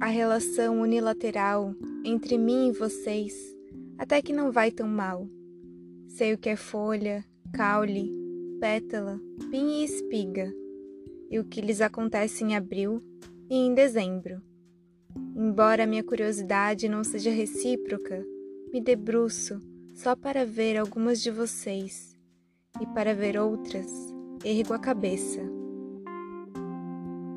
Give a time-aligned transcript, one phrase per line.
[0.00, 3.34] a relação unilateral entre mim e vocês,
[3.98, 5.26] até que não vai tão mal.
[6.06, 8.12] Sei o que é folha, caule,
[8.60, 9.20] pétala,
[9.50, 10.54] pinha e espiga,
[11.28, 13.02] e o que lhes acontece em abril
[13.50, 14.40] e em dezembro.
[15.36, 18.24] Embora minha curiosidade não seja recíproca,
[18.72, 19.60] me debruço
[19.94, 22.16] só para ver algumas de vocês,
[22.80, 23.90] e para ver outras,
[24.44, 25.40] ergo a cabeça.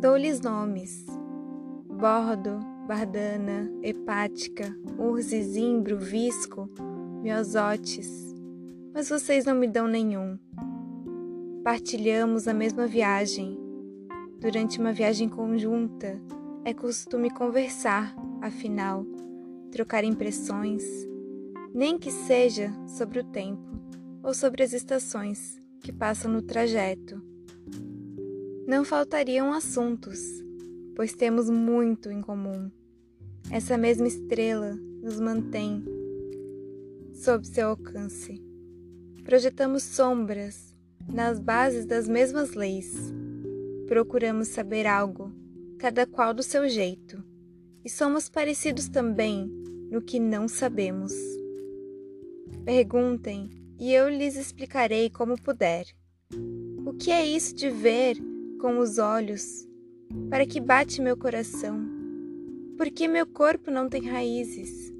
[0.00, 1.06] Dou-lhes nomes:
[1.98, 6.70] bordo, bardana, hepática, urze, zimbro, visco,
[7.20, 8.32] miosotes,
[8.94, 10.38] mas vocês não me dão nenhum.
[11.64, 13.58] Partilhamos a mesma viagem.
[14.38, 16.22] Durante uma viagem conjunta,
[16.64, 19.04] é costume conversar, afinal,
[19.72, 20.84] trocar impressões,
[21.74, 23.76] nem que seja sobre o tempo
[24.22, 27.20] ou sobre as estações que passam no trajeto.
[28.68, 30.46] Não faltariam assuntos,
[30.98, 32.68] pois temos muito em comum.
[33.52, 35.84] Essa mesma estrela nos mantém
[37.14, 38.42] sob seu alcance.
[39.22, 40.74] Projetamos sombras
[41.08, 43.12] nas bases das mesmas leis.
[43.86, 45.32] Procuramos saber algo,
[45.78, 47.22] cada qual do seu jeito,
[47.84, 49.46] e somos parecidos também
[49.92, 51.12] no que não sabemos.
[52.64, 55.86] Perguntem e eu lhes explicarei como puder.
[56.84, 58.16] O que é isso de ver
[58.60, 59.67] com os olhos?
[60.30, 61.80] Para que bate meu coração?
[62.76, 64.92] Por que meu corpo não tem raízes?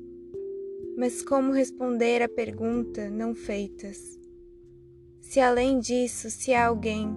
[0.98, 4.19] Mas como responder à pergunta não feitas?
[5.20, 7.09] Se além disso, se há alguém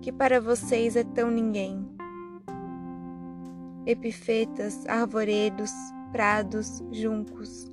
[0.00, 1.88] que para vocês é tão ninguém.
[3.86, 5.70] Epifetas, arvoredos,
[6.10, 7.70] prados, juncos,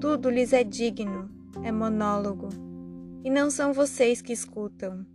[0.00, 1.30] tudo lhes é digno,
[1.62, 2.48] é monólogo,
[3.24, 5.06] e não são vocês que escutam.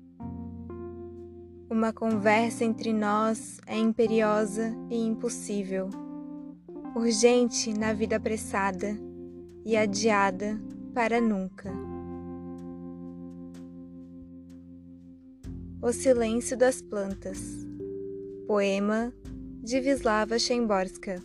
[1.71, 5.89] Uma conversa entre nós é imperiosa e impossível,
[6.93, 8.99] urgente na vida apressada
[9.63, 10.59] e adiada
[10.93, 11.71] para nunca.
[15.81, 17.65] O Silêncio das Plantas
[18.45, 19.13] Poema
[19.63, 21.23] de Vislava Szymborska